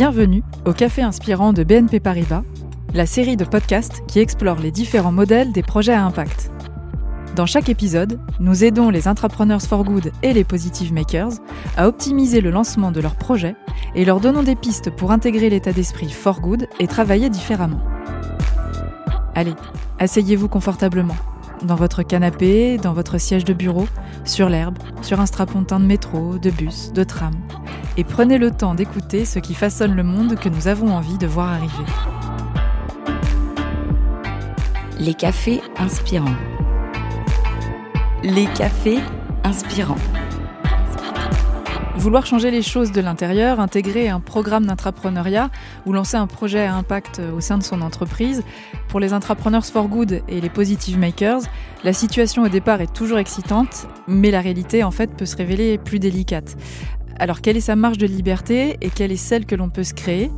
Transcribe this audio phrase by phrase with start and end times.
[0.00, 2.42] Bienvenue au Café Inspirant de BNP Paribas,
[2.94, 6.50] la série de podcasts qui explore les différents modèles des projets à impact.
[7.36, 11.32] Dans chaque épisode, nous aidons les entrepreneurs for good et les positive makers
[11.76, 13.56] à optimiser le lancement de leurs projets
[13.94, 17.82] et leur donnons des pistes pour intégrer l'état d'esprit for good et travailler différemment.
[19.34, 19.52] Allez,
[19.98, 21.16] asseyez-vous confortablement,
[21.62, 23.86] dans votre canapé, dans votre siège de bureau,
[24.24, 27.34] sur l'herbe, sur un strapontin de métro, de bus, de tram,
[27.96, 31.26] et prenez le temps d'écouter ce qui façonne le monde que nous avons envie de
[31.26, 31.84] voir arriver.
[34.98, 36.36] Les cafés inspirants.
[38.22, 39.00] Les cafés
[39.44, 39.96] inspirants.
[42.00, 45.50] Vouloir changer les choses de l'intérieur, intégrer un programme d'intrapreneuriat
[45.84, 48.42] ou lancer un projet à impact au sein de son entreprise,
[48.88, 51.42] pour les entrepreneurs for good et les positive makers,
[51.84, 55.76] la situation au départ est toujours excitante, mais la réalité en fait peut se révéler
[55.76, 56.56] plus délicate.
[57.18, 59.92] Alors quelle est sa marge de liberté et quelle est celle que l'on peut se
[59.92, 60.30] créer?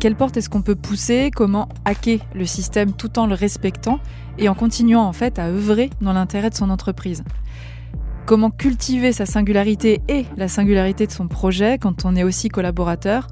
[0.00, 1.30] Quelle porte est-ce qu'on peut pousser?
[1.32, 4.00] Comment hacker le système tout en le respectant
[4.36, 7.22] et en continuant en fait à œuvrer dans l'intérêt de son entreprise?
[8.28, 13.26] Comment cultiver sa singularité et la singularité de son projet quand on est aussi collaborateur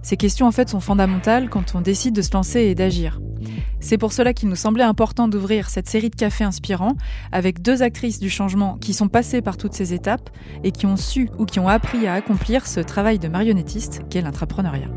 [0.00, 3.20] Ces questions en fait sont fondamentales quand on décide de se lancer et d'agir.
[3.78, 6.96] C'est pour cela qu'il nous semblait important d'ouvrir cette série de cafés inspirants
[7.30, 10.30] avec deux actrices du changement qui sont passées par toutes ces étapes
[10.64, 14.22] et qui ont su ou qui ont appris à accomplir ce travail de marionnettiste qu'est
[14.22, 14.88] l'entrepreneuriat.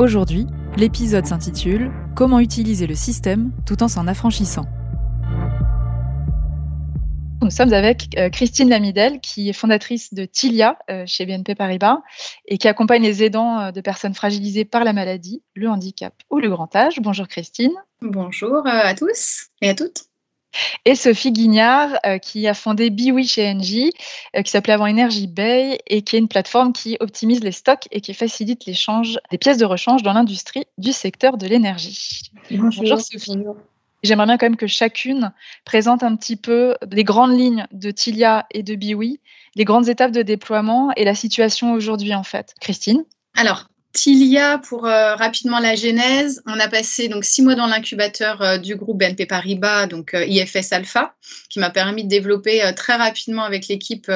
[0.00, 4.66] Aujourd'hui, l'épisode s'intitule Comment utiliser le système tout en s'en affranchissant?
[7.40, 11.98] Nous sommes avec euh, Christine Lamidel, qui est fondatrice de Tilia euh, chez BNP Paribas
[12.46, 16.38] et qui accompagne les aidants euh, de personnes fragilisées par la maladie, le handicap ou
[16.40, 16.98] le grand âge.
[17.00, 17.72] Bonjour Christine.
[18.02, 20.06] Bonjour à tous et à toutes.
[20.84, 23.92] Et Sophie Guignard, qui a fondé Biwi chez Engie,
[24.34, 28.00] qui s'appelait avant Energy Bay et qui est une plateforme qui optimise les stocks et
[28.00, 32.32] qui facilite l'échange des pièces de rechange dans l'industrie du secteur de l'énergie.
[32.50, 33.36] Bonjour, Sophie.
[34.02, 35.32] J'aimerais bien quand même que chacune
[35.64, 39.20] présente un petit peu les grandes lignes de Tilia et de Biwi,
[39.54, 42.54] les grandes étapes de déploiement et la situation aujourd'hui en fait.
[42.60, 43.04] Christine?
[43.36, 48.42] Alors, Tilia, pour euh, rapidement la genèse, on a passé donc six mois dans l'incubateur
[48.42, 51.14] euh, du groupe BNP Paribas, donc euh, IFS Alpha,
[51.48, 54.10] qui m'a permis de développer très rapidement avec l'équipe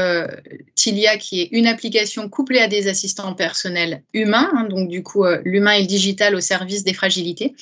[0.74, 5.24] Tilia, qui est une application couplée à des assistants personnels humains, hein, donc du coup
[5.44, 7.54] l'humain et le digital au service des fragilités.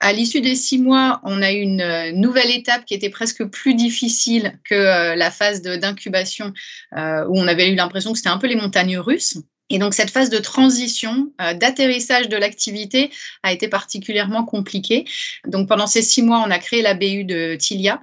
[0.00, 3.74] À l'issue des six mois, on a eu une nouvelle étape qui était presque plus
[3.74, 6.52] difficile que la phase d'incubation,
[6.92, 9.36] où on avait eu l'impression que c'était un peu les montagnes russes.
[9.68, 13.10] Et donc cette phase de transition, euh, d'atterrissage de l'activité
[13.42, 15.04] a été particulièrement compliquée.
[15.46, 18.00] Donc pendant ces six mois, on a créé la BU de Tilia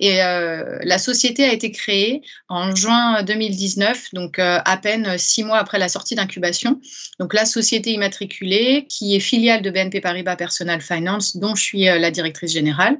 [0.00, 5.44] et euh, la société a été créée en juin 2019, donc euh, à peine six
[5.44, 6.80] mois après la sortie d'incubation.
[7.20, 11.84] Donc la société immatriculée qui est filiale de BNP Paribas Personal Finance, dont je suis
[11.84, 12.98] la directrice générale,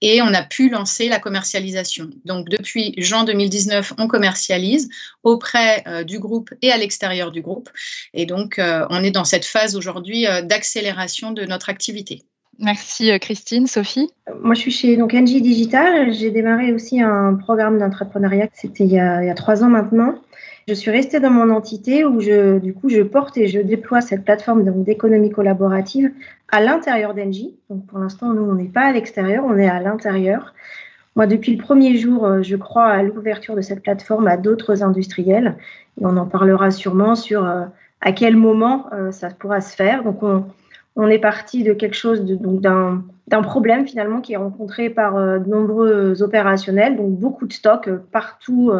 [0.00, 2.08] et on a pu lancer la commercialisation.
[2.24, 4.88] Donc depuis juin 2019, on commercialise
[5.22, 7.49] auprès du groupe et à l'extérieur du groupe
[8.14, 12.22] et donc, euh, on est dans cette phase aujourd'hui euh, d'accélération de notre activité.
[12.58, 13.66] Merci euh, Christine.
[13.66, 14.10] Sophie
[14.42, 16.12] Moi je suis chez donc, NG Digital.
[16.12, 20.14] J'ai démarré aussi un programme d'entrepreneuriat, c'était il, y a trois ans maintenant.
[20.68, 24.00] Je suis restée dans mon entité où je, du coup, je porte et je déploie
[24.00, 26.12] cette plateforme d'économie collaborative
[26.48, 27.56] à l'intérieur d'Engie.
[27.70, 30.54] Donc pour l'instant, nous, on n'est pas à l'extérieur, on est à l'intérieur.
[31.20, 35.58] Moi, depuis le premier jour, je crois à l'ouverture de cette plateforme à d'autres industriels
[36.00, 37.66] on en parlera sûrement sur euh,
[38.00, 40.02] à quel moment euh, ça pourra se faire.
[40.02, 40.22] Donc,
[40.96, 45.46] on, est parti de quelque chose, d'un problème finalement qui est rencontré par euh, de
[45.50, 48.72] nombreux opérationnels, donc beaucoup de stocks partout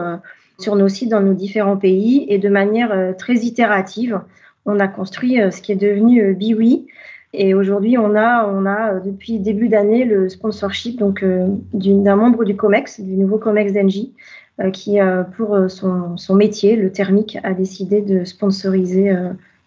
[0.58, 4.18] sur nos sites dans nos différents pays et de manière très itérative.
[4.64, 6.86] On a construit ce qui est devenu Biwi.
[7.32, 11.24] Et aujourd'hui, on a, on a depuis début d'année le sponsorship donc
[11.72, 14.12] d'un membre du COMEX, du nouveau COMEX d'Engie,
[14.60, 19.10] euh, qui, euh, pour euh, son, son, métier, le thermique, a décidé de sponsoriser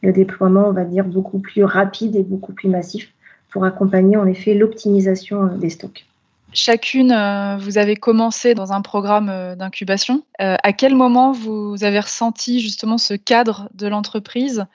[0.01, 3.11] le déploiement, on va dire, beaucoup plus rapide et beaucoup plus massif
[3.51, 6.05] pour accompagner en effet l'optimisation des stocks.
[6.51, 7.15] Chacune,
[7.59, 10.23] vous avez commencé dans un programme d'incubation.
[10.37, 14.65] À quel moment vous avez ressenti justement ce cadre de l'entreprise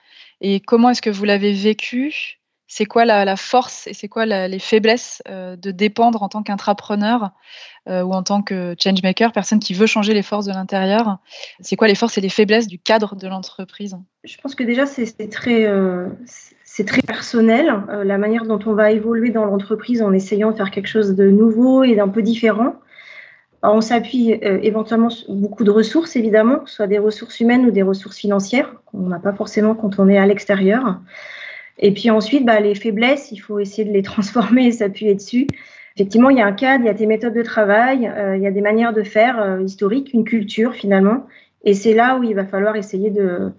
[0.41, 2.38] et comment est-ce que vous l'avez vécu
[2.69, 7.31] c'est quoi la, force et c'est quoi les faiblesses euh, de dépendre en tant qu'intrapreneur
[7.88, 11.19] euh, ou en tant que changemaker, personne qui veut changer les forces de l'intérieur?
[11.61, 13.97] C'est quoi les forces et les faiblesses du cadre de l'entreprise?
[14.23, 16.09] Je pense que déjà c'est très euh,
[16.87, 17.73] très personnel
[18.05, 21.31] la manière dont on va évoluer dans l'entreprise en essayant de faire quelque chose de
[21.31, 22.75] nouveau et d'un peu différent.
[23.62, 28.19] on s'appuie euh, éventuellement beaucoup de ressources, évidemment, soit des ressources humaines ou des ressources
[28.19, 31.00] financières, qu'on n'a pas forcément quand on est à l'extérieur.
[31.78, 35.46] Et puis ensuite, bah, les faiblesses, il faut essayer de les transformer et s'appuyer dessus.
[35.96, 38.42] Effectivement, il y a un cadre, il y a des méthodes de travail, euh, il
[38.42, 41.26] y a des manières de faire euh, historiques, une culture finalement.
[41.64, 43.50] Et c'est là où il va falloir essayer de,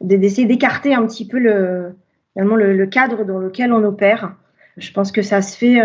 [0.00, 1.94] d'écarter un petit peu le,
[2.34, 4.34] finalement le, cadre dans lequel on opère.
[4.76, 5.80] Je pense que ça se fait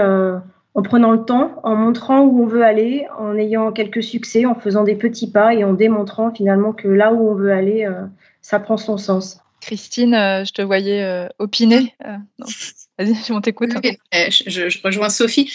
[0.74, 4.56] en prenant le temps, en montrant où on veut aller, en ayant quelques succès, en
[4.56, 8.06] faisant des petits pas et en démontrant finalement que là où on veut aller, euh,
[8.42, 9.42] ça prend son sens.
[9.62, 11.96] Christine, euh, je te voyais euh, opiner.
[13.00, 13.72] Vas-y, on t'écoute.
[14.12, 15.52] je, je, rejoins Sophie.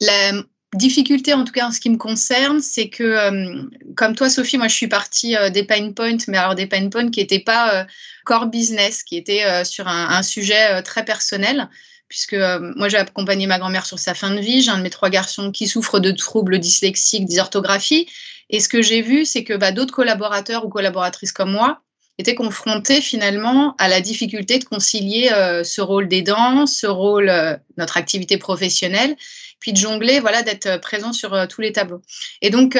[0.00, 0.32] La
[0.74, 4.68] difficulté, en tout cas en ce qui me concerne, c'est que, comme toi, Sophie, moi
[4.68, 7.86] je suis partie des pain points, mais alors des pain points qui n'étaient pas
[8.24, 11.68] core business, qui étaient sur un, un sujet très personnel
[12.10, 14.60] puisque euh, moi j'ai accompagné ma grand-mère sur sa fin de vie.
[14.60, 18.06] J'ai un de mes trois garçons qui souffre de troubles dyslexiques, dysorthographie.
[18.50, 21.80] Et ce que j'ai vu, c'est que bah, d'autres collaborateurs ou collaboratrices comme moi
[22.20, 27.56] étaient confrontés finalement à la difficulté de concilier euh, ce rôle d'aidant, ce rôle, euh,
[27.76, 29.16] notre activité professionnelle,
[29.58, 32.00] puis de jongler, voilà, d'être présent sur tous les tableaux.
[32.40, 32.78] Et donc,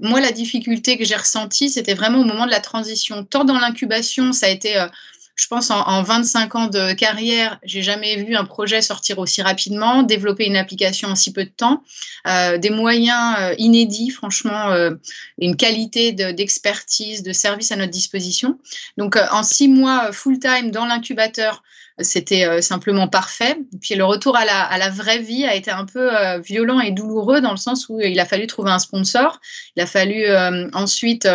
[0.00, 3.24] moi, la difficulté que j'ai ressentie, c'était vraiment au moment de la transition.
[3.24, 4.84] Tant dans l'incubation, ça a été
[5.36, 10.02] je pense en, 25 ans de carrière, j'ai jamais vu un projet sortir aussi rapidement,
[10.02, 11.82] développer une application en si peu de temps,
[12.26, 14.92] euh, des moyens euh, inédits, franchement, euh,
[15.38, 18.58] une qualité d'expertise, de, service à notre disposition.
[18.96, 21.62] Donc en six mois full time dans l'incubateur,
[21.98, 23.58] c'était simplement parfait.
[23.80, 26.10] Puis le retour à la, vraie vie a été un peu
[26.40, 29.40] violent et douloureux dans le sens où il a fallu trouver un sponsor.
[29.76, 30.26] Il a fallu
[30.72, 31.28] ensuite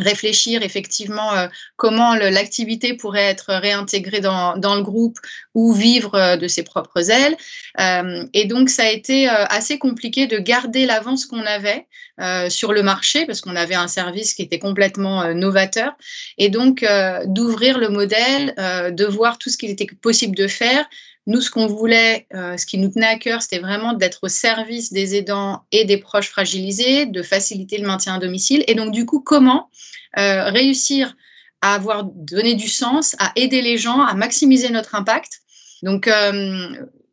[0.00, 5.18] réfléchir effectivement euh, comment l'activité pourrait être réintégrée dans, dans, le groupe
[5.54, 7.36] ou vivre euh, de ses propres ailes.
[7.78, 11.86] Euh, et donc, ça a été assez compliqué de garder l'avance qu'on avait
[12.50, 15.92] sur le marché parce qu'on avait un service qui était complètement novateur
[16.36, 16.84] et donc
[17.24, 18.54] d'ouvrir le modèle,
[18.94, 20.86] de voir tout ce qu'il était possible de faire.
[21.26, 24.92] Nous, ce qu'on voulait, ce qui nous tenait à cœur, c'était vraiment d'être au service
[24.92, 28.64] des aidants et des proches fragilisés, de faciliter le maintien à domicile.
[28.66, 29.68] Et donc, du coup, comment
[30.18, 31.14] euh, réussir
[31.60, 35.42] à avoir donné du sens, à aider les gens, à maximiser notre impact?
[35.82, 36.68] Donc, euh,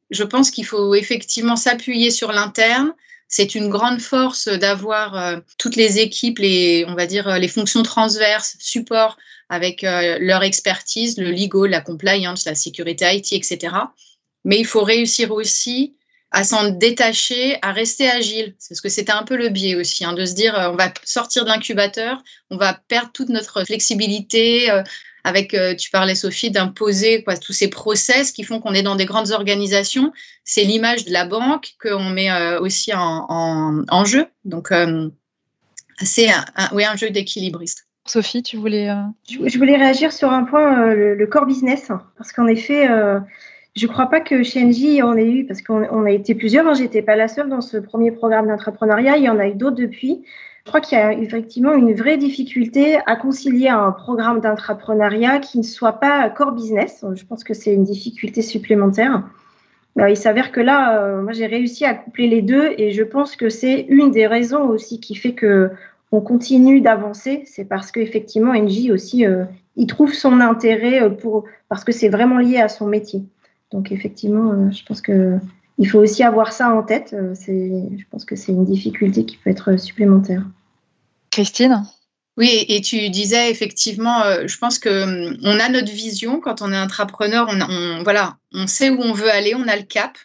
[0.09, 2.93] je pense qu'il faut effectivement s'appuyer sur l'interne.
[3.27, 7.83] C'est une grande force d'avoir euh, toutes les équipes, les, on va dire les fonctions
[7.83, 9.17] transverses, support
[9.49, 13.73] avec leur expertise, le legal, la compliance, la sécurité IT, etc.
[14.43, 15.95] Mais il faut réussir aussi
[16.31, 18.55] à s'en détacher, à rester agile.
[18.67, 20.91] Parce que c'était un peu le biais aussi, hein, de se dire euh, on va
[21.03, 24.69] sortir de l'incubateur, on va perdre toute notre flexibilité.
[25.27, 28.95] Euh, avec, euh, tu parlais Sophie, d'imposer tous ces process qui font qu'on est dans
[28.95, 30.11] des grandes organisations.
[30.43, 34.25] C'est l'image de la banque qu'on met aussi en, en, jeu.
[34.45, 34.69] Donc,
[35.99, 37.87] c'est un, oui, un jeu d'équilibriste.
[38.05, 38.89] Sophie, tu voulais.
[39.29, 42.87] Je voulais réagir sur un point, le, le, core business, parce qu'en effet,
[43.75, 46.67] je ne crois pas que chez Engie, on ait eu, parce qu'on a été plusieurs,
[46.67, 49.55] hein, j'étais pas la seule dans ce premier programme d'entrepreneuriat, il y en a eu
[49.55, 50.23] d'autres depuis.
[50.67, 55.63] Crois qu'il y a effectivement une vraie difficulté à concilier un programme d'entrepreneuriat qui ne
[55.63, 57.03] soit pas core business.
[57.15, 59.23] Je pense que c'est une difficulté supplémentaire.
[59.99, 63.03] Euh, il s'avère que là, euh, moi, j'ai réussi à coupler les deux et je
[63.03, 65.71] pense que c'est une des raisons aussi qui fait que
[66.11, 67.43] on continue d'avancer.
[67.45, 72.39] C'est parce qu'effectivement, Engie aussi, euh, il trouve son intérêt pour, parce que c'est vraiment
[72.39, 73.23] lié à son métier.
[73.71, 75.37] Donc effectivement, euh, je pense que
[75.77, 77.13] il faut aussi avoir ça en tête.
[77.13, 80.43] Euh, je pense que c'est une difficulté qui peut être supplémentaire.
[81.37, 81.85] Christine?
[82.35, 86.63] Oui, et tu disais effectivement, euh, je pense que hum, on a notre vision quand
[86.63, 90.17] on est entrepreneur, on, voilà, on sait où on veut aller, on a le cap.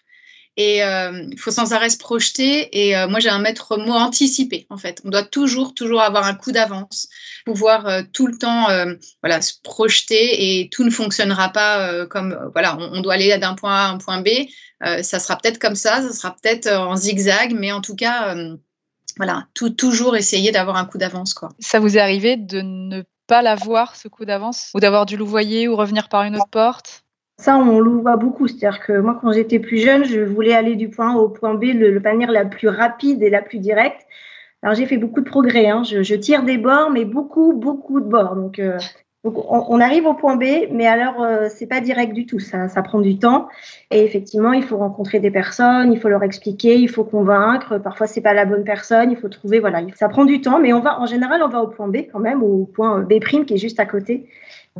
[0.56, 2.86] Et euh, il faut sans arrêt se projeter.
[2.86, 5.02] Et euh, moi, j'ai un maître mot anticiper, en fait.
[5.04, 7.08] On doit toujours, toujours avoir un coup d'avance,
[7.44, 8.68] pouvoir tout le temps
[9.22, 13.74] voilà, se projeter et tout ne fonctionnera pas comme, voilà, on, doit aller d'un point
[13.74, 14.28] A à un point B.
[14.80, 18.34] ça sera peut-être comme ça, ça sera peut-être en zigzag, mais en tout cas,
[19.16, 21.34] voilà, tout, toujours essayer d'avoir un coup d'avance.
[21.34, 21.50] quoi.
[21.58, 25.68] Ça vous est arrivé de ne pas l'avoir, ce coup d'avance, ou d'avoir dû louvoyer
[25.68, 27.04] ou revenir par une autre porte?
[27.38, 28.46] Ça, on le voit beaucoup.
[28.46, 31.54] C'est-à-dire que moi, quand j'étais plus jeune, je voulais aller du point A au point
[31.54, 34.06] B de manière la plus rapide et la plus directe.
[34.62, 35.68] Alors, j'ai fait beaucoup de progrès.
[35.68, 35.82] Hein.
[35.82, 38.36] Je, tire des bords, mais beaucoup, beaucoup de bords.
[38.36, 38.78] Donc, euh,
[39.24, 42.40] on, arrive au point B, mais alors, euh, c'est pas direct du tout.
[42.40, 43.48] Ça, ça prend du temps.
[43.92, 47.78] Et effectivement, il faut rencontrer des personnes, il faut leur expliquer, il faut convaincre.
[47.78, 49.12] Parfois, c'est pas la bonne personne.
[49.12, 49.60] Il faut trouver.
[49.60, 51.98] Voilà, ça prend du temps, mais on va, en général, on va au point B
[52.12, 54.26] quand même, au point B prime qui est juste à côté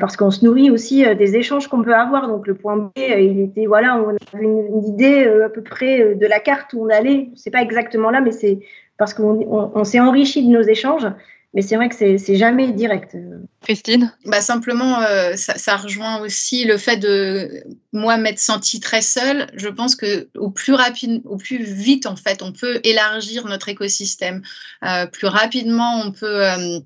[0.01, 2.27] parce qu'on se nourrit aussi euh, des échanges qu'on peut avoir.
[2.27, 6.17] Donc le point B, euh, il était voilà, on avait une, idée à peu près
[6.17, 7.29] de la carte où on allait.
[7.37, 8.59] C'est pas exactement là, mais c'est
[8.97, 11.07] parce qu'on s'est enrichi de nos échanges,
[11.55, 13.15] mais c'est vrai que c'est jamais direct.
[13.61, 14.13] Christine?
[14.25, 19.49] Bah Simplement, euh, ça, rejoint aussi le fait de moi m'être sentie très seule.
[19.55, 23.69] Je pense que au plus rapide, au plus vite, en fait, on peut élargir notre
[23.69, 24.43] écosystème.
[24.85, 26.81] Euh, plus rapidement, on peut euh,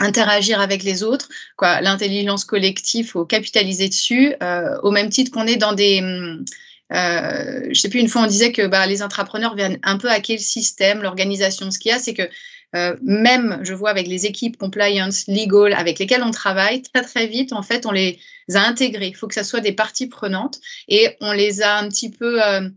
[0.00, 1.28] interagir avec les autres.
[1.60, 4.34] L'intelligence collective, il faut capitaliser dessus,
[4.82, 6.02] au même titre qu'on est dans des...
[6.92, 10.10] Euh, je sais plus, une fois on disait que bah, les intrapreneurs viennent un peu
[10.10, 11.70] hacker le système, l'organisation.
[11.70, 12.28] Ce qu'il y a, c'est que
[12.76, 17.26] euh, même, je vois avec les équipes compliance, legal, avec lesquelles on travaille, très très
[17.26, 18.18] vite, en fait, on les
[18.54, 19.08] a intégrés.
[19.08, 22.42] Il faut que ça soit des parties prenantes et on les a un petit peu,
[22.44, 22.68] euh,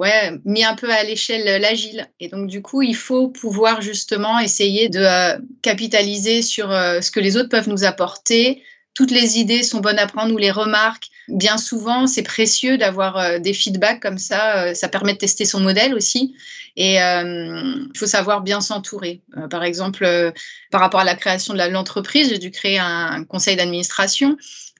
[0.00, 2.08] ouais, mis un peu à l'échelle l'agile.
[2.18, 7.20] Et donc, du coup, il faut pouvoir justement essayer de euh, capitaliser sur ce que
[7.20, 8.62] les autres peuvent nous apporter.
[8.94, 11.08] Toutes les idées sont bonnes à prendre ou les remarques.
[11.28, 14.74] Bien souvent, c'est précieux d'avoir des feedbacks comme ça.
[14.74, 16.34] ça permet de tester son modèle aussi.
[16.76, 19.20] Et euh, il faut savoir bien s'entourer.
[19.36, 20.30] Euh, par exemple, euh,
[20.70, 24.36] par rapport à la création de l'entreprise, j'ai dû créer un, conseil d'administration.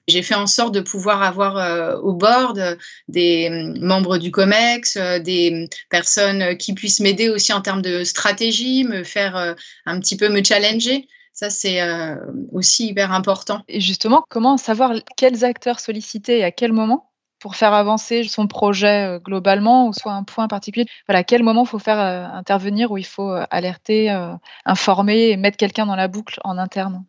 [0.07, 2.77] J'ai fait en sorte de pouvoir avoir au board
[3.07, 9.05] des membres du COMEX, des personnes qui puissent m'aider aussi en termes de stratégie, me
[9.05, 9.55] faire
[9.85, 11.07] un petit peu me challenger.
[11.33, 11.81] Ça, c'est
[12.51, 13.61] aussi hyper important.
[13.67, 17.09] Et justement, comment savoir quels acteurs solliciter et à quel moment
[17.43, 20.85] pour faire avancer son projet euh, globalement ou soit un point particulier?
[21.07, 24.09] Voilà, à quel moment il faut faire euh, intervenir ou il faut euh, alerter,
[24.63, 27.03] informer et mettre quelqu'un dans la boucle en interne?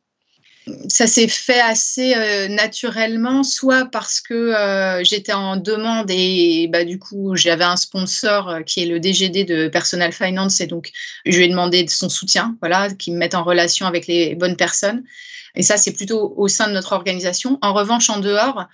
[0.88, 2.14] Ça s'est fait assez
[2.48, 4.54] naturellement, soit parce que
[5.02, 9.68] j'étais en demande et bah, du coup j'avais un sponsor qui est le DGD de
[9.68, 10.90] Personal Finance et donc
[11.26, 14.56] je lui ai demandé son soutien, voilà, qui me mette en relation avec les bonnes
[14.56, 15.04] personnes.
[15.56, 17.58] Et ça, c'est plutôt au sein de notre organisation.
[17.62, 18.66] En revanche, en dehors,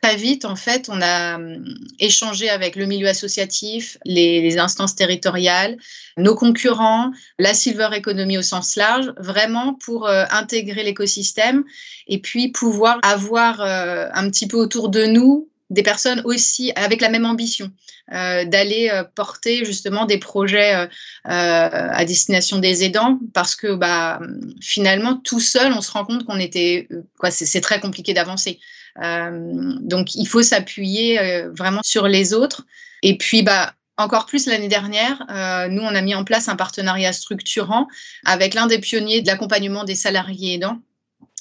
[0.00, 1.62] Très vite, en fait, on a hum,
[1.98, 5.76] échangé avec le milieu associatif, les, instances territoriales,
[6.16, 11.64] nos concurrents, la silver economy au sens large, vraiment pour euh, intégrer l'écosystème
[12.06, 17.00] et puis pouvoir avoir euh, un petit peu autour de nous des personnes aussi avec
[17.00, 17.70] la même ambition,
[18.12, 20.88] euh, d'aller porter justement des projets
[21.24, 24.20] à destination des aidants, parce que bah,
[24.62, 26.88] finalement, tout seul, on se rend compte qu'on était,
[27.18, 28.60] quoi, c'est très compliqué d'avancer.
[29.02, 32.64] Euh, donc, il faut s'appuyer euh, vraiment sur les autres.
[33.02, 36.56] Et puis, bah, encore plus l'année dernière, euh, nous, on a mis en place un
[36.56, 37.86] partenariat structurant
[38.24, 40.78] avec l'un des pionniers de l'accompagnement des salariés aidants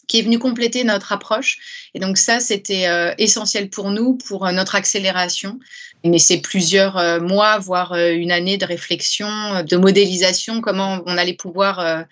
[0.07, 1.89] qui est venu compléter notre approche.
[1.93, 2.85] Et donc ça, c'était
[3.17, 5.59] essentiel pour nous, pour notre accélération.
[6.03, 9.27] Mais c'est plusieurs mois, voire une année de réflexion,
[9.63, 12.05] de modélisation, comment on allait pouvoir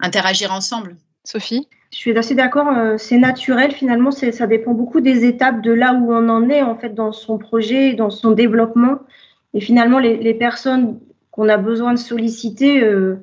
[0.00, 0.96] interagir ensemble.
[1.24, 1.66] Sophie?
[1.92, 5.92] Je suis assez d'accord, euh, c'est naturel finalement, ça dépend beaucoup des étapes de là
[5.92, 9.00] où on en est en fait dans son projet, dans son développement.
[9.52, 10.98] Et finalement, les, personnes
[11.30, 13.22] qu'on a besoin de solliciter, euh,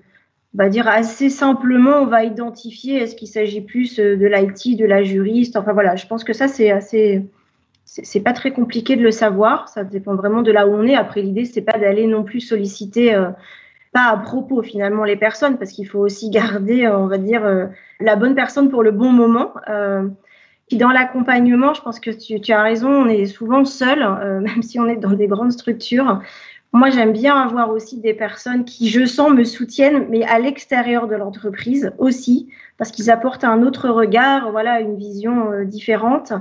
[0.55, 4.77] on va dire assez simplement, on va identifier est-ce qu'il s'agit plus euh, de l'IT,
[4.77, 5.55] de la juriste.
[5.55, 7.23] Enfin voilà, je pense que ça c'est assez,
[7.85, 9.69] c'est pas très compliqué de le savoir.
[9.69, 10.95] Ça dépend vraiment de là où on est.
[10.95, 13.15] Après, l'idée c'est pas d'aller non plus solliciter
[13.91, 17.65] pas à propos finalement les personnes parce qu'il faut aussi garder, on va dire, euh,
[17.99, 19.53] la bonne personne pour le bon moment.
[19.67, 20.07] Euh,
[20.67, 24.61] puis dans l'accompagnement, je pense que tu, as raison, on est souvent seul, euh, même
[24.61, 26.21] si on est dans des grandes structures.
[26.71, 31.07] Moi, j'aime bien avoir aussi des personnes qui, je sens, me soutiennent, mais à l'extérieur
[31.07, 36.31] de l'entreprise aussi, parce qu'ils apportent un autre regard, voilà, une vision différente.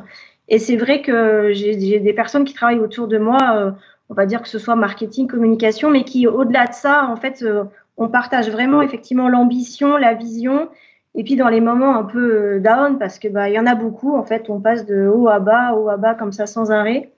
[0.48, 3.74] Et c'est vrai que j'ai des personnes qui travaillent autour de moi
[4.10, 7.42] on va dire que ce soit marketing, communication, mais qui, au-delà de ça, en fait,
[7.42, 7.64] euh,
[7.96, 10.68] on partage vraiment effectivement l'ambition, la vision.
[11.14, 13.66] Et puis dans les moments un peu euh, down, parce que bah il y en
[13.66, 16.46] a beaucoup, en fait, on passe de haut à bas, haut à bas comme ça
[16.46, 17.10] sans arrêt.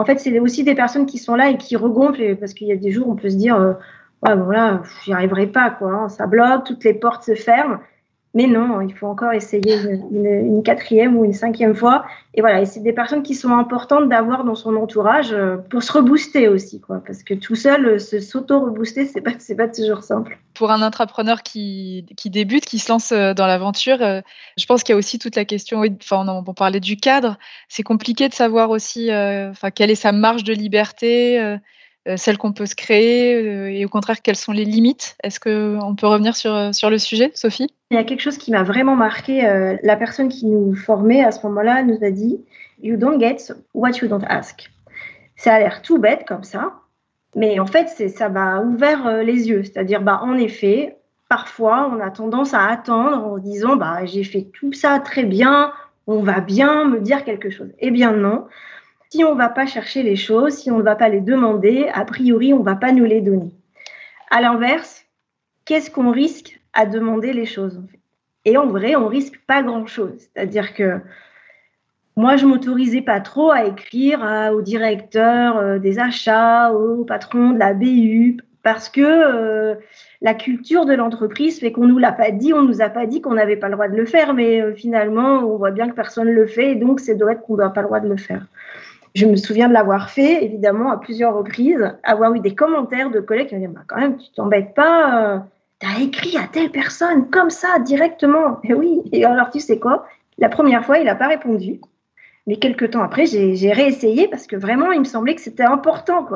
[0.00, 2.72] En fait, c'est aussi des personnes qui sont là et qui regonflent, parce qu'il y
[2.72, 3.74] a des jours où on peut se dire, euh,
[4.26, 5.92] ouais, bon là, j'y arriverai pas, quoi.
[5.92, 6.08] Hein.
[6.08, 7.80] ça bloque, toutes les portes se ferment.
[8.32, 9.76] Mais non, il faut encore essayer
[10.12, 12.04] une, quatrième ou une cinquième fois.
[12.34, 15.92] Et voilà, c'est des personnes qui sont importantes d'avoir dans son entourage euh, pour se
[15.92, 17.02] rebooster aussi, quoi.
[17.04, 20.38] Parce que tout seul, euh, se s'auto-rebooster, c'est pas, c'est pas toujours simple.
[20.54, 24.92] Pour un entrepreneur qui, qui débute, qui se lance euh, dans l'aventure, je pense qu'il
[24.92, 27.36] y a aussi toute la question, enfin, on, parlait du cadre.
[27.68, 29.10] C'est compliqué de savoir aussi,
[29.74, 31.58] quelle est sa marge de liberté
[32.16, 35.16] celles qu'on peut se créer euh, et au contraire quelles sont les limites?
[35.22, 37.68] Est-ce qu'on peut revenir sur, euh, sur le sujet, Sophie?
[37.90, 39.42] Il y a quelque chose qui m'a vraiment marqué.
[39.82, 42.40] la personne qui nous formait à ce moment-là nous a dit
[42.82, 44.70] You don't get what you don't ask.
[45.36, 46.74] Ça a l'air tout bête comme ça,
[47.34, 49.64] mais en fait, ça m'a ouvert les yeux.
[49.64, 50.96] C'est-à-dire, bah, en effet,
[51.28, 55.72] parfois, on a tendance à attendre en disant bah, J'ai fait tout ça très bien,
[56.06, 57.72] on va bien me dire quelque chose.
[57.80, 58.46] Eh bien, non
[59.10, 61.88] si on ne va pas chercher les choses, si on ne va pas les demander,
[61.92, 63.50] a priori, on ne va pas nous les donner.
[64.30, 65.04] À l'inverse,
[65.64, 67.82] qu'est-ce qu'on risque à demander les choses
[68.44, 70.14] Et en vrai, on risque pas grand-chose.
[70.18, 71.00] C'est-à-dire que
[72.16, 74.20] moi, je m'autorisais pas trop à écrire
[74.54, 79.74] au directeur euh, des achats, au patron de la BU, parce que euh,
[80.20, 83.20] la culture de l'entreprise fait qu'on nous l'a pas dit, on nous a pas dit
[83.22, 85.94] qu'on n'avait pas le droit de le faire, mais euh, finalement, on voit bien que
[85.94, 88.08] personne ne le fait, et donc c'est doit être qu'on n'a pas le droit de
[88.08, 88.46] le faire.
[89.14, 93.20] Je me souviens de l'avoir fait, évidemment, à plusieurs reprises, avoir eu des commentaires de
[93.20, 95.44] collègues qui me disaient bah, quand même, tu t'embêtes pas,
[95.80, 98.60] tu as écrit à telle personne comme ça directement.
[98.64, 100.06] Et oui, et alors tu sais quoi?
[100.38, 101.80] La première fois, il n'a pas répondu.
[102.46, 106.26] Mais quelques temps après, j'ai réessayé parce que vraiment, il me semblait que c'était important.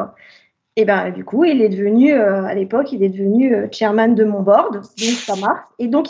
[0.76, 4.14] Et ben du coup, il est devenu, euh, à l'époque, il est devenu euh, chairman
[4.14, 5.66] de mon board, donc ça marche.
[5.78, 6.08] Et donc,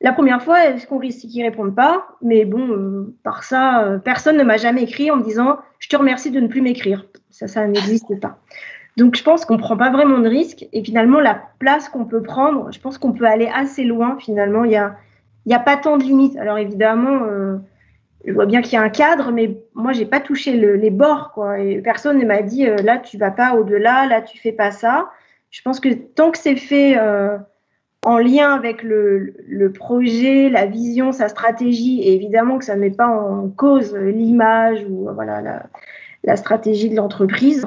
[0.00, 2.06] la première fois, est-ce qu'on risque qu'il ne réponde pas?
[2.22, 5.96] Mais bon, euh, par ça, personne ne m'a jamais écrit en me disant je te
[5.96, 7.06] remercie de ne plus m'écrire.
[7.30, 8.38] Ça, ça n'existe pas.
[8.96, 10.66] Donc, je pense qu'on ne prend pas vraiment de risque.
[10.72, 14.16] Et finalement, la place qu'on peut prendre, je pense qu'on peut aller assez loin.
[14.18, 14.96] Finalement, il n'y a,
[15.46, 16.36] y a pas tant de limites.
[16.36, 17.20] Alors, évidemment,
[18.24, 21.32] je vois bien qu'il y a un cadre, mais moi, j'ai pas touché les bords,
[21.32, 21.60] quoi.
[21.60, 24.70] Et personne ne m'a dit, euh, là, tu vas pas au-delà, là, tu fais pas
[24.70, 25.10] ça.
[25.50, 27.38] Je pense que tant que c'est fait euh,
[28.04, 32.90] en lien avec le, projet, la vision, sa stratégie, et évidemment que ça ne met
[32.90, 35.68] pas en cause l'image ou voilà
[36.24, 37.66] la, stratégie de l'entreprise,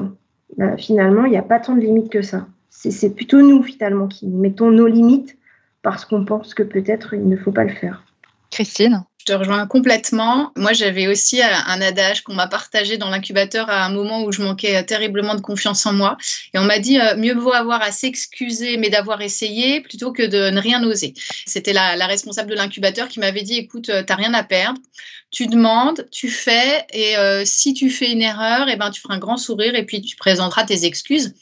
[0.58, 2.48] bah, finalement, il n'y a pas tant de limites que ça.
[2.70, 5.38] C'est plutôt nous, finalement, qui mettons nos limites
[5.82, 8.04] parce qu'on pense que peut-être il ne faut pas le faire.
[8.50, 9.04] Christine?
[9.22, 10.51] Je te rejoins complètement.
[10.56, 14.42] Moi, j'avais aussi un adage qu'on m'a partagé dans l'incubateur à un moment où je
[14.42, 16.18] manquais terriblement de confiance en moi.
[16.56, 20.24] Et on m'a dit, euh, mieux vaut avoir à s'excuser, mais d'avoir essayé, plutôt que
[20.24, 21.13] de ne rien oser.
[21.46, 24.82] C'était la, responsable de l'incubateur qui m'avait dit, écoute, euh, tu n'as rien à perdre.
[25.30, 29.13] Tu demandes, tu fais, et euh, si tu fais une erreur, eh ben, tu feras
[29.13, 31.36] un grand sourire et puis tu présenteras tes excuses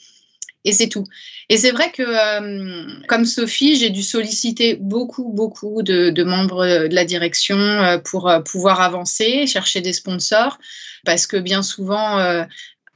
[0.65, 1.05] et c'est tout.
[1.47, 6.93] Et c'est vrai que, euh, comme Sophie, j'ai dû solliciter beaucoup, beaucoup de, membres de
[6.93, 10.57] la direction euh, pour euh, pouvoir avancer, chercher des sponsors,
[11.05, 12.45] parce que bien souvent,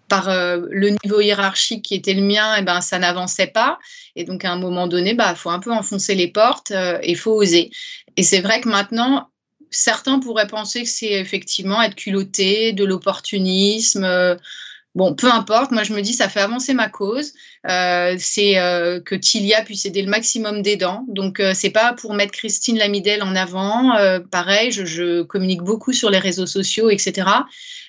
[0.09, 3.79] par le niveau hiérarchique qui était le mien, et eh ben, ça n'avançait pas.
[4.17, 7.09] Et donc, à un moment donné, il bah, faut un peu enfoncer les portes et
[7.09, 7.71] il faut oser.
[8.17, 9.29] Et c'est vrai que maintenant,
[9.71, 14.37] certains pourraient penser que c'est effectivement être culotté, de l'opportunisme
[14.95, 17.33] Bon, peu importe, moi je me dis ça fait avancer ma cause,
[17.67, 21.03] euh, c'est euh, que Tilia puisse aider le maximum d'aidants.
[21.07, 23.93] Donc euh, c'est pas pour mettre Christine Lamidel en avant.
[24.29, 27.27] pareil, je, communique beaucoup sur les réseaux sociaux, etc.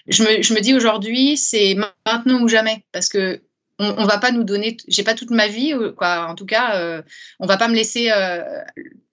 [0.07, 3.43] Je me, dis aujourd'hui c'est maintenant ou jamais parce que
[3.79, 5.75] on, va pas nous donner, j'ai pas toute ma vie.
[5.75, 7.03] En tout cas,
[7.39, 8.11] on va pas me laisser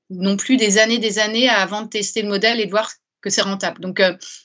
[0.10, 3.30] non plus des années, des années avant de tester le modèle et de voir que
[3.30, 3.82] c'est rentable.
[3.82, 4.02] Donc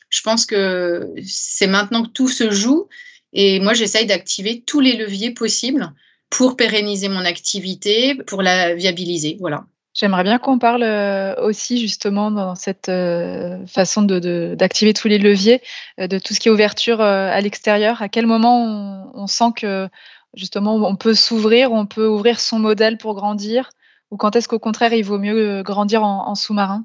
[0.09, 2.89] je pense que c'est maintenant que tout se joue.
[3.33, 5.93] Et moi, j'essaye d'activer tous les leviers possibles
[6.31, 9.37] pour pérenniser mon activité, pour la viabiliser.
[9.41, 9.65] Voilà.
[9.97, 15.19] J'aimerais bien qu'on parle euh, aussi justement dans cette euh, façon d'activer de, tous les
[15.19, 15.63] leviers,
[15.99, 18.03] euh, de tout ce qui est ouverture à l'extérieur.
[18.03, 19.89] À quel moment on, sent que
[20.35, 23.71] justement on peut s'ouvrir, on peut ouvrir son modèle pour grandir,
[24.11, 26.85] ou quand est-ce qu'au contraire il vaut mieux grandir en sous-marin?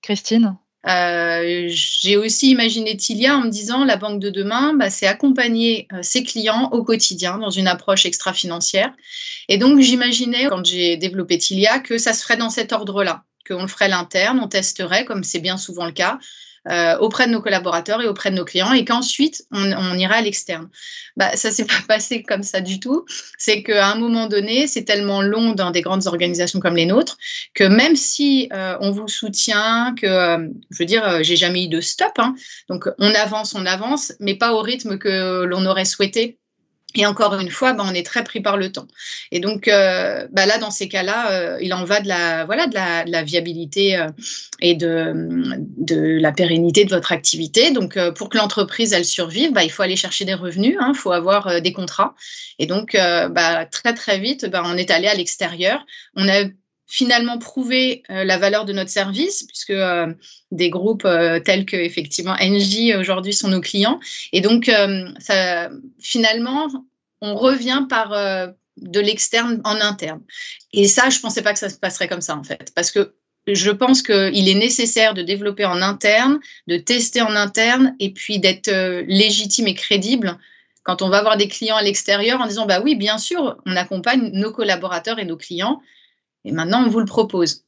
[0.00, 0.56] Christine?
[0.88, 5.86] Euh, j'ai aussi imaginé Tilia en me disant la banque de demain, bah, c'est accompagner
[5.92, 8.92] euh, ses clients au quotidien dans une approche extra-financière.
[9.48, 13.62] Et donc j'imaginais quand j'ai développé Tilia que ça se ferait dans cet ordre-là, qu'on
[13.62, 16.18] le ferait l'interne, on testerait comme c'est bien souvent le cas,
[16.70, 20.16] euh, auprès de nos collaborateurs et auprès de nos clients et qu'ensuite on, on, ira
[20.16, 20.68] à l'externe.
[21.16, 23.04] Bah, ça s'est pas passé comme ça du tout.
[23.38, 27.16] C'est qu'à un moment donné, c'est tellement long dans des grandes organisations comme les nôtres
[27.54, 31.68] que même si euh, on vous soutient, que euh, je veux dire, j'ai jamais eu
[31.68, 32.12] de stop.
[32.18, 32.34] Hein,
[32.68, 36.38] donc on avance, on avance, mais pas au rythme que l'on aurait souhaité
[36.94, 38.86] et encore une fois, ben, on est très pris par le temps.
[39.30, 42.66] Et donc, euh, ben là, dans ces cas-là, euh, il en va de la, voilà,
[42.66, 44.08] de la, viabilité euh,
[44.60, 45.12] et de,
[45.78, 47.70] de la pérennité de votre activité.
[47.70, 50.92] Donc, pour que l'entreprise, elle survive, ben, il faut aller chercher des revenus, il hein,
[50.94, 52.14] faut avoir des contrats.
[52.58, 55.84] Et donc, ben, très, très vite, ben, on est allé à l'extérieur.
[56.14, 56.44] On a
[56.86, 59.72] finalement prouvé la valeur de notre service, puisque
[60.50, 61.06] des groupes
[61.44, 63.98] tels que effectivement NJ aujourd'hui sont nos clients.
[64.32, 64.70] Et donc,
[66.00, 66.68] finalement,
[67.20, 68.10] on revient par
[68.76, 70.20] de l'externe en interne.
[70.72, 72.90] Et ça, je ne pensais pas que ça se passerait comme ça, en fait, parce
[72.90, 73.14] que
[73.46, 78.38] je pense qu'il est nécessaire de développer en interne, de tester en interne, et puis
[78.38, 78.70] d'être
[79.06, 80.38] légitime et crédible
[80.84, 83.76] quand on va voir des clients à l'extérieur en disant, bah oui, bien sûr, on
[83.76, 85.80] accompagne nos collaborateurs et nos clients,
[86.44, 87.64] et maintenant, on vous le propose.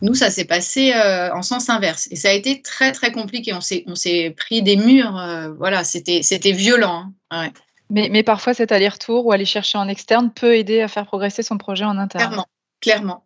[0.00, 2.08] Nous, ça s'est passé euh, en sens inverse.
[2.10, 3.52] Et ça a été très, très compliqué.
[3.52, 5.18] On s'est pris des murs.
[5.18, 7.12] Euh, voilà, c'était violent.
[7.30, 7.50] Hein.
[7.90, 11.42] Mais, mais, parfois, cet aller-retour ou aller chercher en externe peut aider à faire progresser
[11.42, 12.24] son projet en interne.
[12.24, 12.46] Clairement,
[12.80, 13.24] clairement.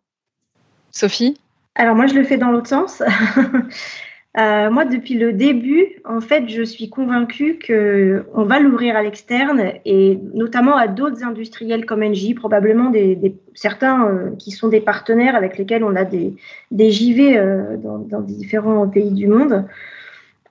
[0.91, 1.39] Sophie?
[1.75, 3.03] Alors moi, je le fais dans l'autre sens.
[4.37, 9.71] Euh, moi, depuis le début, en fait, je suis convaincue qu'on va l'ouvrir à l'externe
[9.83, 15.35] et notamment à d'autres industriels comme Engie, probablement des, certains euh, qui sont des partenaires
[15.35, 16.35] avec lesquels on a des,
[16.69, 19.65] des JV euh, dans, différents pays du monde.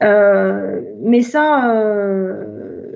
[0.01, 1.73] mais ça,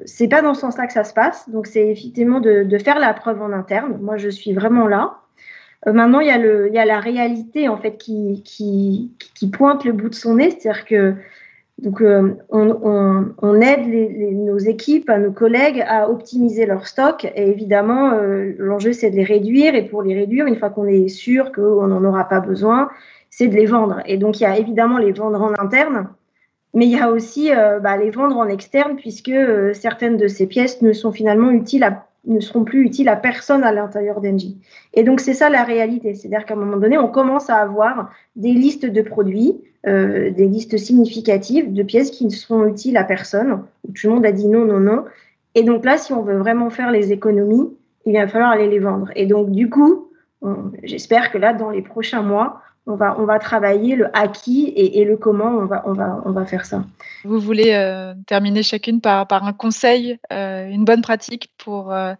[0.06, 1.48] c'est pas dans ce sens-là que ça se passe.
[1.50, 3.96] Donc, c'est effectivement de, faire la preuve en interne.
[4.00, 5.18] Moi, je suis vraiment là.
[5.86, 9.12] Euh, maintenant, il y, a la réalité en fait qui,
[9.52, 11.14] pointe le bout de son nez, c'est-à-dire que
[11.78, 13.86] donc, euh, on, aide
[14.34, 17.24] nos équipes, nos collègues à optimiser leur stock.
[17.24, 19.74] Et évidemment, euh, l'enjeu, c'est de les réduire.
[19.74, 22.90] Et pour les réduire, une fois qu'on est sûr qu'on n'en aura pas besoin,
[23.30, 24.02] c'est de les vendre.
[24.04, 26.08] Et donc, il y a évidemment les vendre en interne,
[26.74, 27.50] mais il y a aussi
[27.82, 29.32] bah, les vendre en externe, puisque
[29.72, 33.64] certaines de ces pièces ne sont finalement utiles à ne seront plus utiles à personne
[33.64, 34.58] à l'intérieur d'Engie.
[34.94, 36.14] Et donc, c'est ça la réalité.
[36.14, 40.46] C'est-à-dire qu'à un moment donné, on commence à avoir des listes de produits, euh, des
[40.46, 43.62] listes significatives de pièces qui ne seront utiles à personne,
[43.94, 45.04] tout le monde a dit non, non, non.
[45.54, 47.68] Et donc là, si on veut vraiment faire les économies,
[48.06, 49.10] il va falloir aller les vendre.
[49.16, 50.10] Et donc, du coup,
[50.82, 55.00] j'espère que là, dans les prochains mois, on va, on va travailler le acquis et,
[55.00, 56.84] et, le comment on va, on, va, on va faire ça.
[57.24, 62.14] Vous voulez euh, terminer chacune par, par un conseil, euh, une bonne pratique pour euh,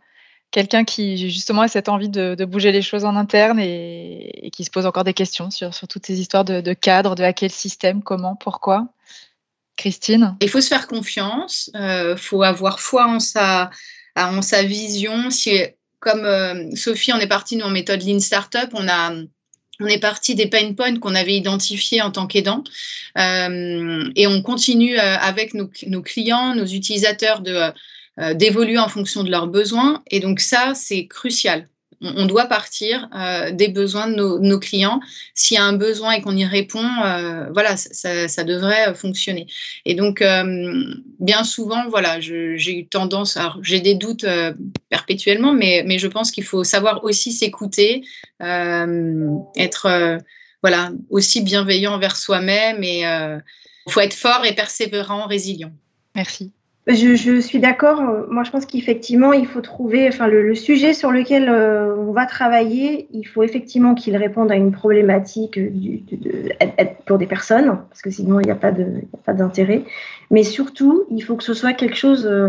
[0.50, 4.50] quelqu'un qui justement a cette envie de, de, bouger les choses en interne et, et,
[4.50, 7.24] qui se pose encore des questions sur, sur toutes ces histoires de, de cadre, de
[7.24, 8.88] hacker le système, comment, pourquoi?
[9.76, 10.36] Christine?
[10.42, 13.70] Il faut se faire confiance, il faut avoir foi en sa,
[14.14, 15.30] en sa vision.
[15.30, 15.58] Si,
[16.00, 19.10] comme Sophie, on est parti nous en méthode Lean Startup, on a
[19.80, 22.62] on est parti des pain points qu'on avait identifiés en tant qu'aidant
[23.18, 25.68] euh, et on continue euh, avec nos,
[26.02, 30.02] clients, nos utilisateurs euh, d'évoluer en fonction de leurs besoins.
[30.10, 31.68] Et donc ça, c'est crucial
[32.00, 35.00] on, doit partir euh, des besoins de nos, clients.
[35.34, 39.46] S'il y a un besoin et qu'on y répond, euh, voilà, ça, devrait fonctionner.
[39.84, 40.84] Et donc, euh,
[41.18, 44.26] bien souvent, voilà, j'ai eu tendance, alors j'ai des doutes
[44.88, 48.02] perpétuellement, mais, mais je pense qu'il faut savoir aussi s'écouter,
[48.40, 50.18] être
[50.62, 55.72] voilà, aussi bienveillant envers soi-même et il faut être fort et persévérant, résilient.
[56.14, 56.52] Merci.
[56.86, 58.02] Je, suis d'accord.
[58.28, 62.26] Moi, je pense qu'effectivement, il faut trouver, enfin, le, sujet sur lequel euh, on va
[62.26, 66.02] travailler, il faut effectivement qu'il réponde à une problématique du,
[67.06, 68.72] pour des personnes, parce que sinon, il n'y a pas
[69.32, 69.84] d'intérêt.
[70.30, 72.48] Mais surtout, il faut que ce soit quelque chose euh,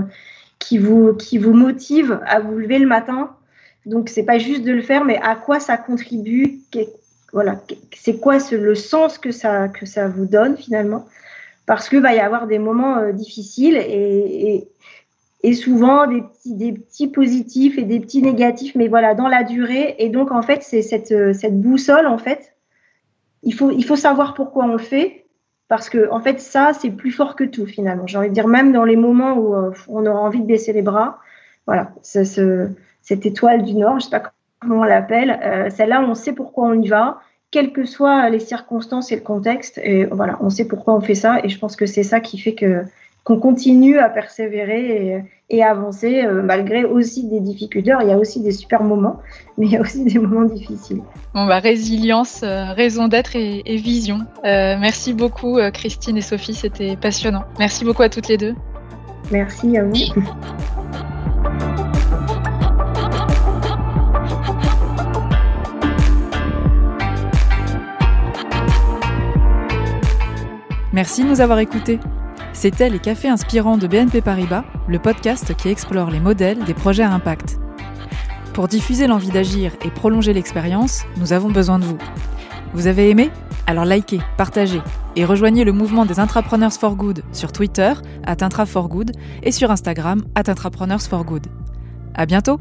[0.59, 3.31] qui, vous, qui vous motive à vous lever le matin.
[3.85, 6.61] Donc, c'est pas juste de le faire, mais à quoi ça contribue?
[7.33, 7.61] Voilà,
[7.95, 11.05] c'est quoi le sens que ça, que ça vous donne finalement?
[11.65, 14.67] Parce qu'il va y avoir des moments euh, difficiles et,
[15.43, 19.43] et, souvent des petits, des petits positifs et des petits négatifs, mais voilà, dans la
[19.43, 19.95] durée.
[19.99, 22.55] Et donc, en fait, c'est cette, euh, cette boussole, en fait,
[23.43, 25.25] il faut, il faut savoir pourquoi on le fait,
[25.67, 28.07] parce que, en fait, ça, c'est plus fort que tout, finalement.
[28.07, 30.73] J'ai envie de dire, même dans les moments où euh, on aura envie de baisser
[30.73, 31.19] les bras,
[31.67, 32.69] voilà, ce,
[33.01, 36.65] cette étoile du Nord, je ne sais pas comment on l'appelle, celle-là, on sait pourquoi
[36.65, 37.21] on y va
[37.51, 39.79] quelles que soient les circonstances et le contexte.
[39.83, 41.39] Et voilà, on sait pourquoi on fait ça.
[41.43, 42.83] Et je pense que c'est ça qui fait que
[43.23, 47.93] qu'on continue à persévérer et, et à avancer euh, malgré aussi des difficultés.
[48.01, 49.19] il y a aussi des super moments,
[49.57, 51.01] mais il y a aussi des moments difficiles.
[51.35, 54.21] Bon, bah, résilience, euh, raison d'être et, et, vision.
[54.43, 56.55] Euh, merci beaucoup, Christine et Sophie.
[56.55, 57.43] C'était passionnant.
[57.59, 58.55] Merci beaucoup à toutes les deux.
[59.31, 59.93] Merci à vous.
[70.93, 71.99] Merci de nous avoir écoutés.
[72.51, 77.03] C'était les Cafés Inspirants de BNP Paribas, le podcast qui explore les modèles des projets
[77.03, 77.57] à impact.
[78.53, 81.97] Pour diffuser l'envie d'agir et prolonger l'expérience, nous avons besoin de vous.
[82.73, 83.31] Vous avez aimé?
[83.67, 84.81] Alors likez, partagez
[85.15, 87.93] et rejoignez le mouvement des Intrapreneurs for Good sur Twitter,
[88.25, 89.11] at Intra for Good,
[89.43, 91.47] et sur Instagram, at Intrapreneurs for Good.
[92.15, 92.59] À bientôt